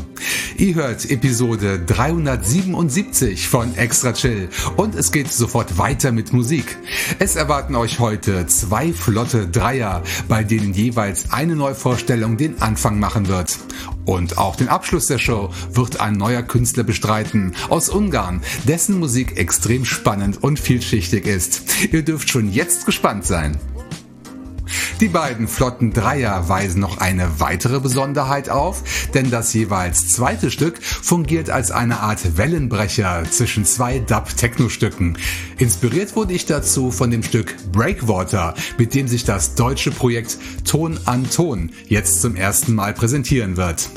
[0.57, 6.79] Ihr hört Episode 377 von Extra Chill und es geht sofort weiter mit Musik.
[7.19, 13.27] Es erwarten euch heute zwei flotte Dreier, bei denen jeweils eine Neuvorstellung den Anfang machen
[13.27, 13.59] wird.
[14.07, 19.38] Und auch den Abschluss der Show wird ein neuer Künstler bestreiten aus Ungarn, dessen Musik
[19.38, 21.63] extrem spannend und vielschichtig ist.
[21.92, 23.59] Ihr dürft schon jetzt gespannt sein.
[24.99, 28.83] Die beiden flotten Dreier weisen noch eine weitere Besonderheit auf,
[29.13, 35.17] denn das jeweils zweite Stück fungiert als eine Art Wellenbrecher zwischen zwei Dub-Techno-Stücken.
[35.57, 40.99] Inspiriert wurde ich dazu von dem Stück Breakwater, mit dem sich das deutsche Projekt Ton
[41.05, 43.89] an Ton jetzt zum ersten Mal präsentieren wird.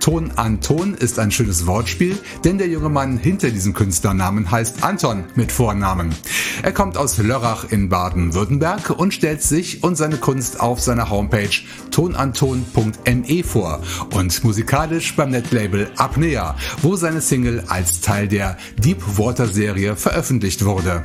[0.00, 4.84] Ton an Ton ist ein schönes Wortspiel, denn der junge Mann hinter diesem Künstlernamen heißt
[4.84, 6.14] Anton mit Vornamen.
[6.62, 11.50] Er kommt aus Lörrach in Baden-Württemberg und stellt sich und seine Kunst auf seiner Homepage
[11.90, 13.80] tonanton.me vor
[14.14, 20.64] und musikalisch beim Netlabel Apnea, wo seine Single als Teil der Deep Water Serie veröffentlicht
[20.64, 21.04] wurde.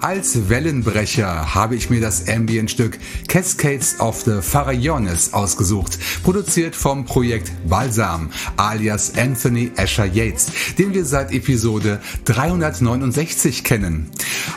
[0.00, 7.52] Als Wellenbrecher habe ich mir das Ambient-Stück Cascades of the Pharaones ausgesucht, produziert vom Projekt
[7.68, 10.46] Balsam alias Anthony Asher Yates,
[10.78, 14.10] den wir seit Episode 369 kennen.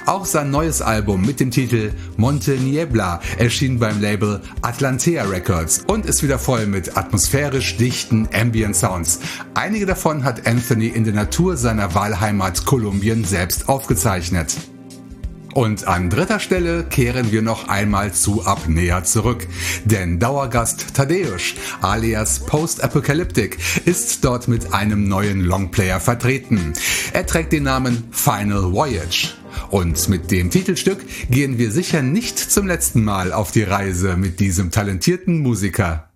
[0.06, 6.06] Auch sein neues Album mit dem Titel Monte Niebla erschien beim Label Atlantea Records und
[6.06, 9.20] ist wieder voll mit atmosphärisch dichten Ambient Sounds.
[9.54, 14.56] Einige davon hat Anthony in der Natur seiner Wahlheimat Kolumbien selbst aufgezeichnet.
[15.54, 19.48] Und an dritter Stelle kehren wir noch einmal zu Apnea zurück.
[19.86, 26.74] Denn Dauergast Tadeusz alias Post-Apocalyptic ist dort mit einem neuen Longplayer vertreten.
[27.14, 29.34] Er trägt den Namen Final Voyage.
[29.70, 34.40] Und mit dem Titelstück gehen wir sicher nicht zum letzten Mal auf die Reise mit
[34.40, 36.09] diesem talentierten Musiker.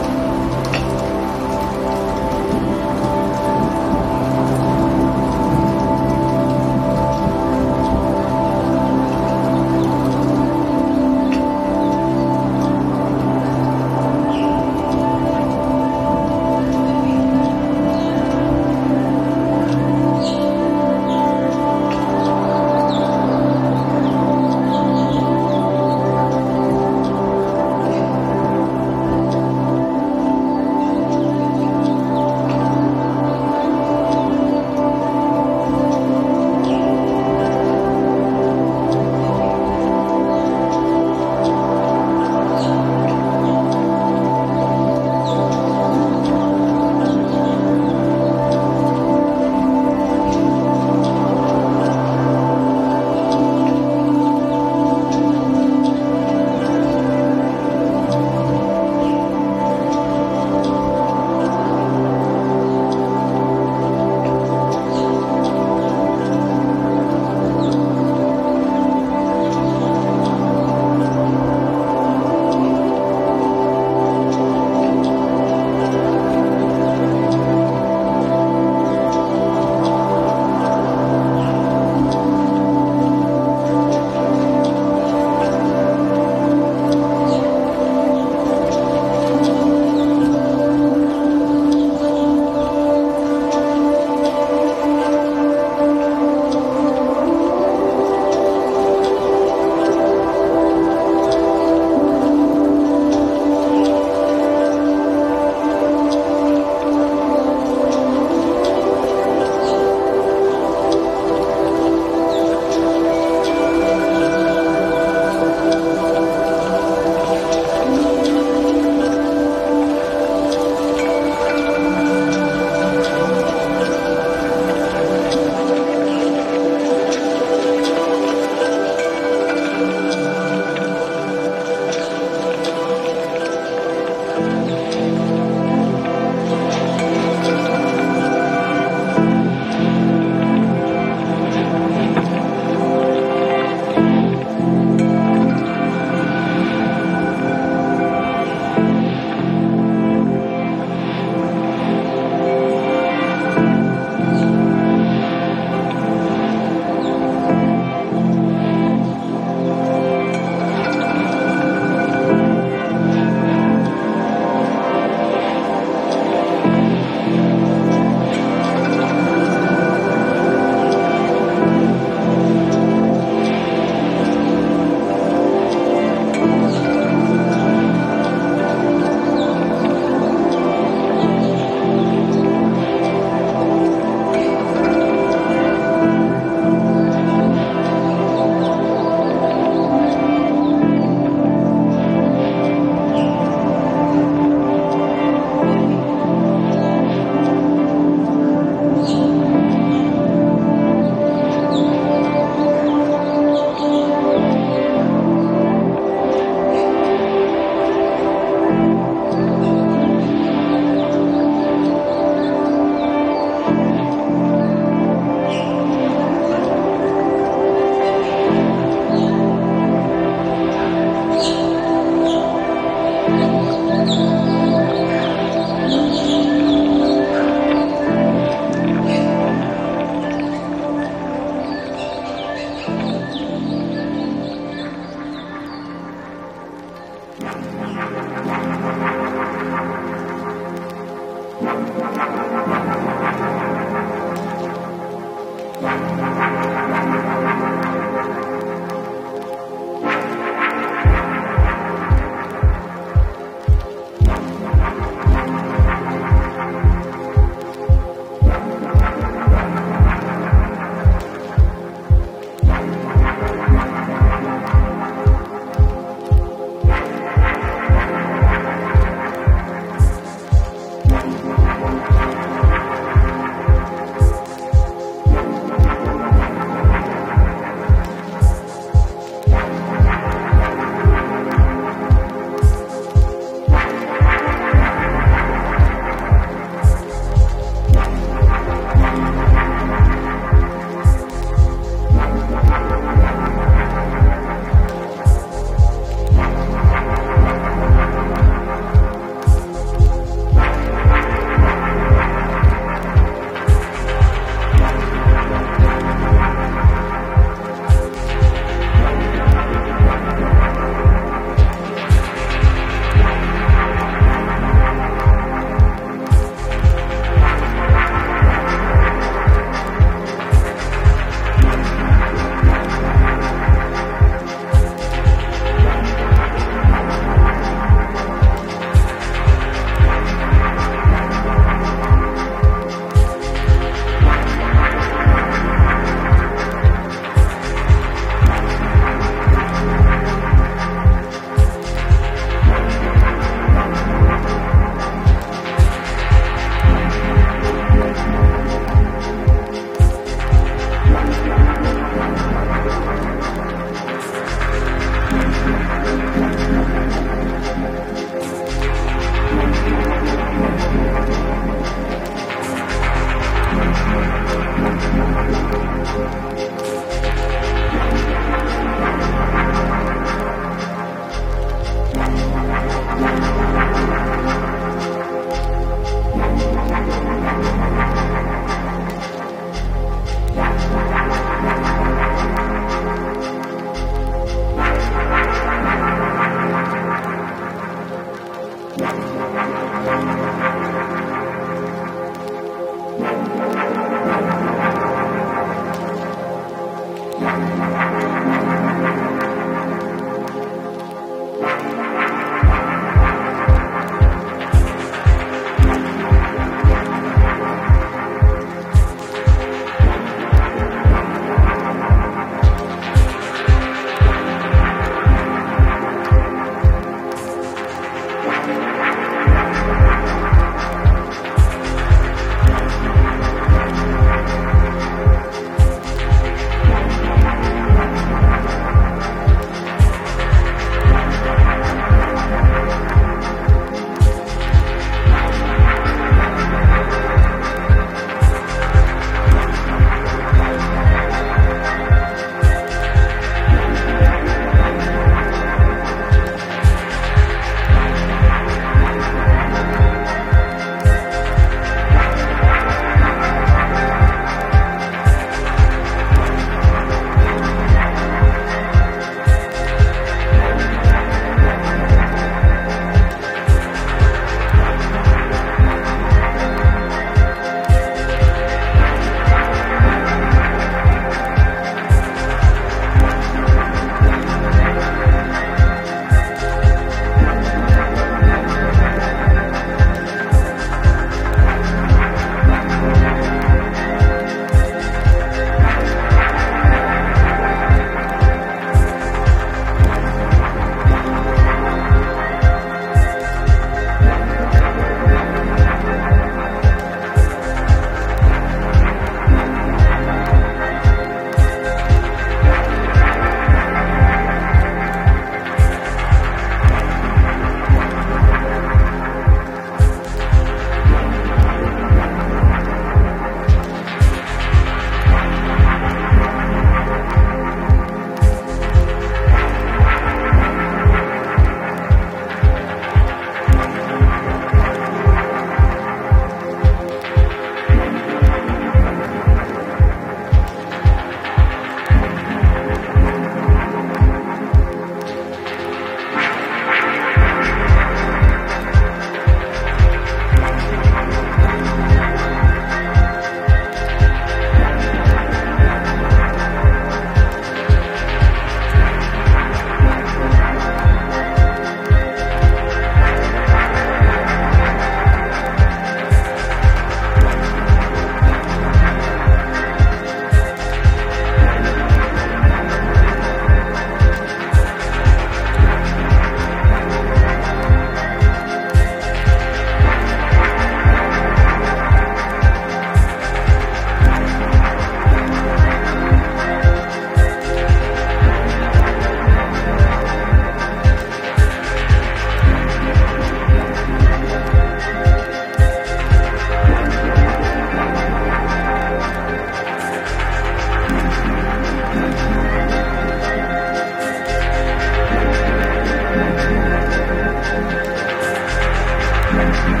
[599.61, 600.00] country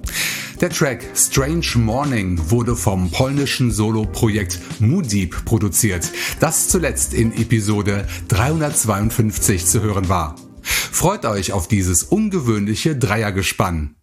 [0.62, 9.66] Der Track Strange Morning wurde vom polnischen Solo-Projekt Mooddeep produziert, das zuletzt in Episode 352
[9.66, 10.36] zu hören war.
[10.62, 13.96] Freut euch auf dieses ungewöhnliche Dreiergespann.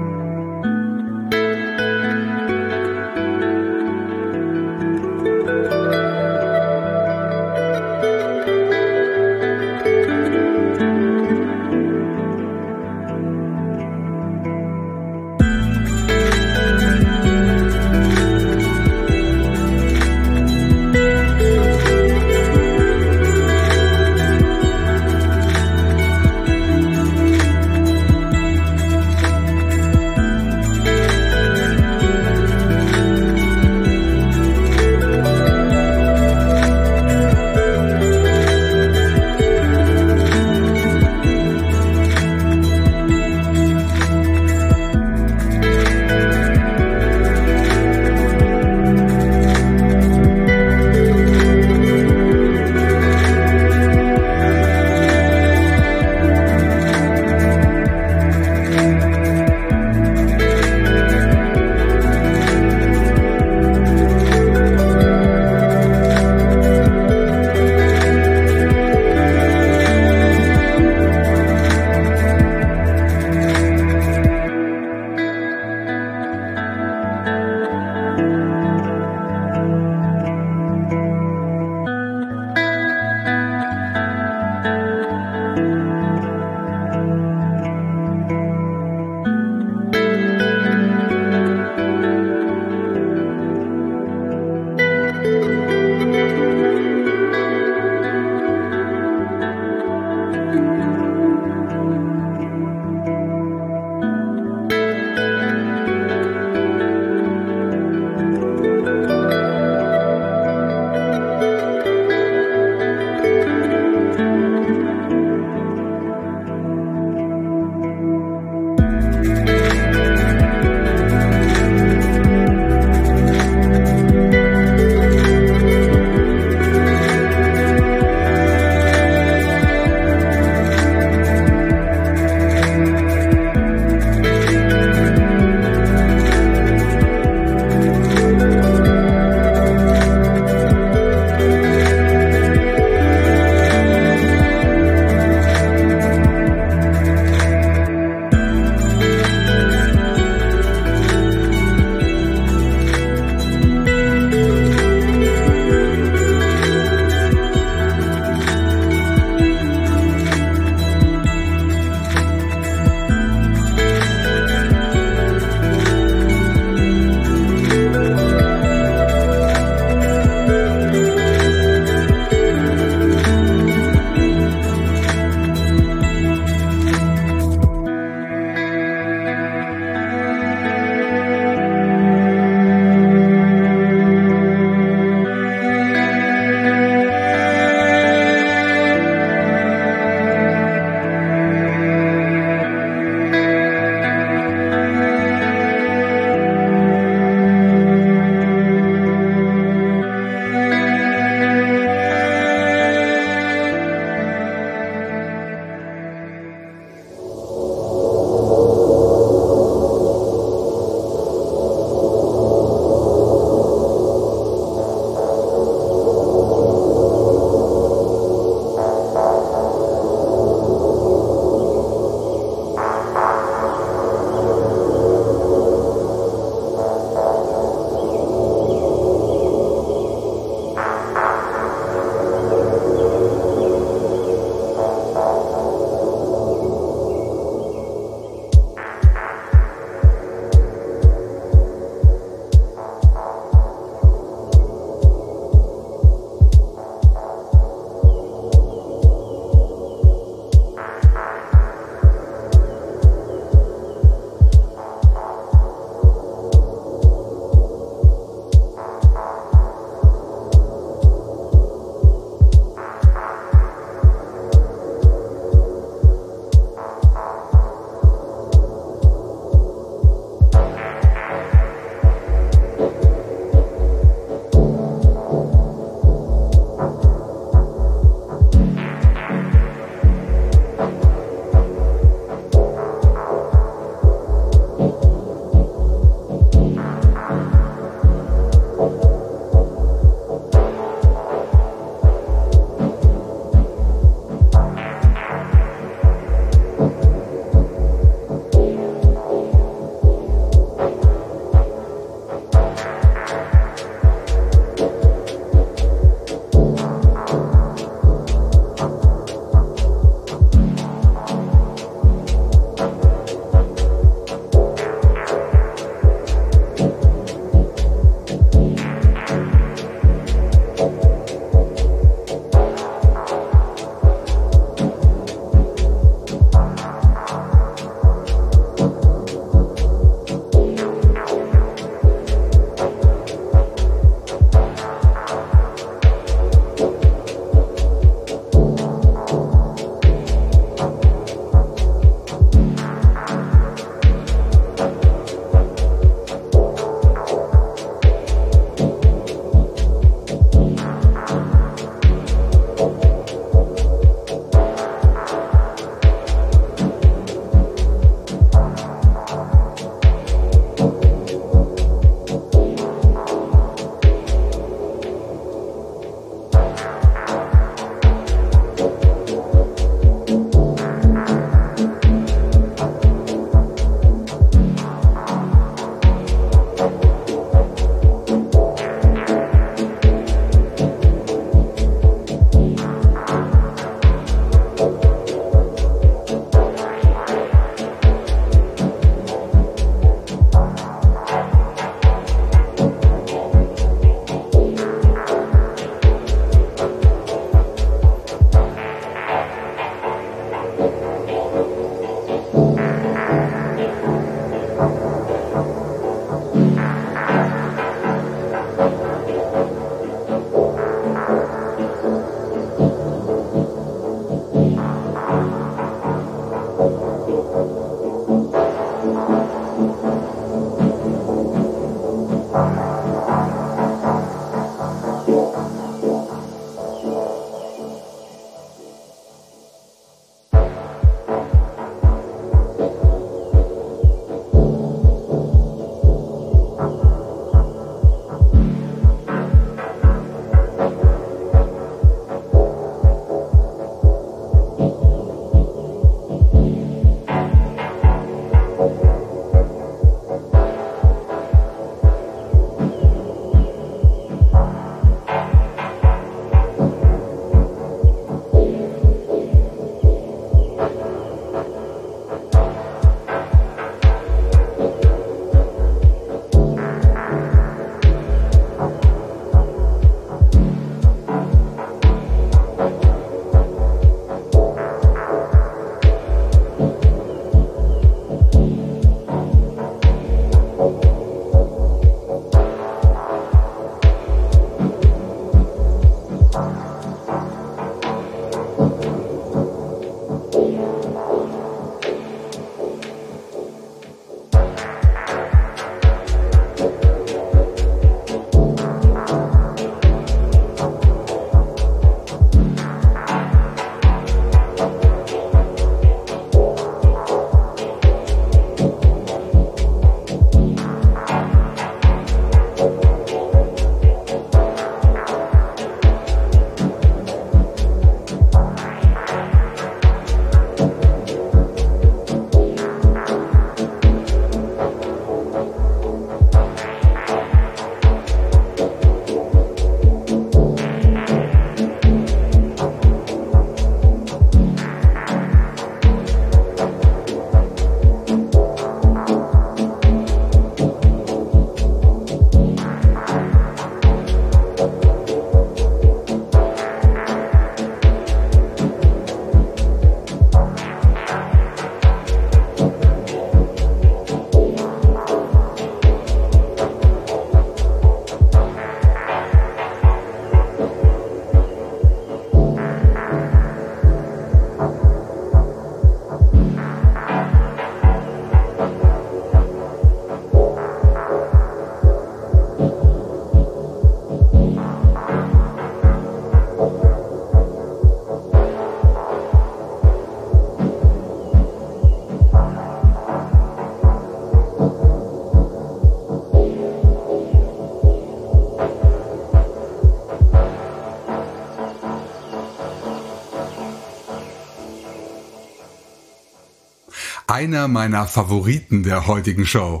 [597.60, 600.00] Einer meiner Favoriten der heutigen Show.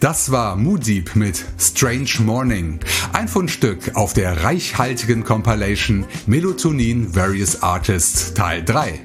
[0.00, 2.80] Das war Mooddeep mit Strange Morning,
[3.12, 8.98] ein Fundstück auf der reichhaltigen Compilation Melatonin Various Artists Teil 3.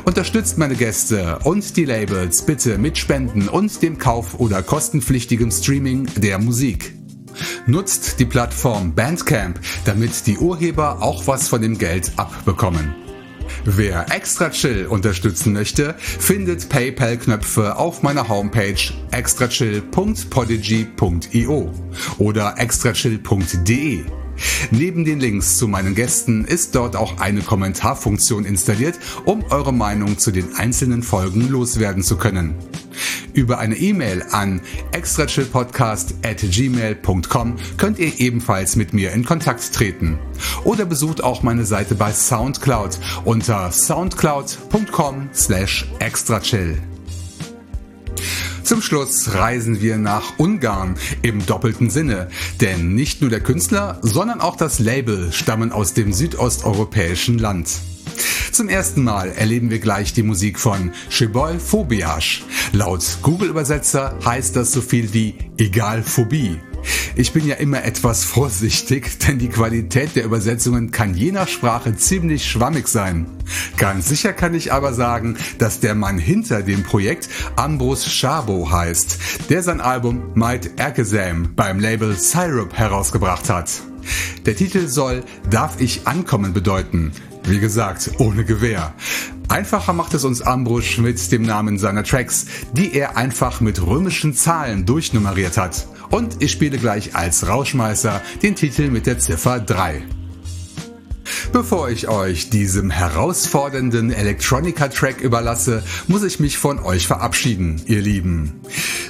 [0.03, 6.07] Unterstützt meine Gäste und die Labels bitte mit Spenden und dem Kauf oder kostenpflichtigem Streaming
[6.15, 6.95] der Musik.
[7.67, 13.05] Nutzt die Plattform Bandcamp, damit die Urheber auch was von dem Geld abbekommen.
[13.65, 18.75] Wer extra chill unterstützen möchte, findet PayPal-Knöpfe auf meiner Homepage
[19.11, 21.71] extrachill.podigy.io
[22.17, 24.24] oder extrachill.de.
[24.71, 30.17] Neben den Links zu meinen Gästen ist dort auch eine Kommentarfunktion installiert, um eure Meinung
[30.17, 32.55] zu den einzelnen Folgen loswerden zu können.
[33.33, 40.19] Über eine E-Mail an extrachillpodcast at gmail.com könnt ihr ebenfalls mit mir in Kontakt treten.
[40.63, 46.77] Oder besucht auch meine Seite bei Soundcloud unter soundcloud.com slash extrachill.
[48.63, 52.30] Zum Schluss reisen wir nach Ungarn im doppelten Sinne,
[52.61, 57.70] denn nicht nur der Künstler, sondern auch das Label stammen aus dem südosteuropäischen Land.
[58.51, 62.43] Zum ersten Mal erleben wir gleich die Musik von Sheboy Phobiage.
[62.72, 66.60] Laut Google-Übersetzer heißt das so viel wie Egalphobie.
[67.18, 71.95] Ich bin ja immer etwas vorsichtig, denn die Qualität der Übersetzungen kann je nach Sprache
[71.95, 73.26] ziemlich schwammig sein.
[73.78, 79.49] Ganz sicher kann ich aber sagen, dass der Mann hinter dem Projekt Ambros Schabo heißt,
[79.49, 83.70] der sein Album Might Erkesam beim Label Syrup herausgebracht hat.
[84.45, 87.12] Der Titel soll Darf ich ankommen bedeuten.
[87.47, 88.93] Wie gesagt, ohne Gewehr.
[89.49, 94.33] Einfacher macht es uns Ambrusch mit dem Namen seiner Tracks, die er einfach mit römischen
[94.33, 95.87] Zahlen durchnummeriert hat.
[96.09, 100.01] Und ich spiele gleich als Rauschmeißer den Titel mit der Ziffer 3.
[101.51, 108.61] Bevor ich euch diesem herausfordernden Electronica-Track überlasse, muss ich mich von euch verabschieden, ihr Lieben.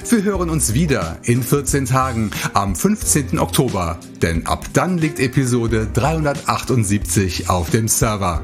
[0.08, 3.38] Wir hören uns wieder in 14 Tagen am 15.
[3.38, 8.42] Oktober, denn ab dann liegt Episode 378 auf dem Server.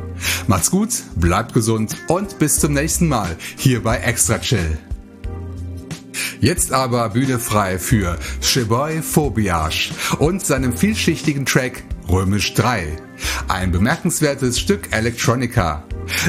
[0.49, 4.79] Macht's gut, bleibt gesund und bis zum nächsten Mal hier bei Extra Chill.
[6.41, 12.97] Jetzt aber Bühne frei für Sheboy Phobiage und seinem vielschichtigen Track Römisch 3.
[13.49, 15.85] Ein bemerkenswertes Stück Electronica.